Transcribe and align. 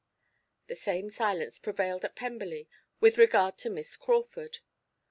The 0.65 0.75
same 0.75 1.11
silence 1.11 1.59
prevailed 1.59 2.03
at 2.03 2.15
Pemberley 2.15 2.67
with 2.99 3.19
regard 3.19 3.59
to 3.59 3.69
Miss 3.69 3.95
Crawford. 3.95 4.57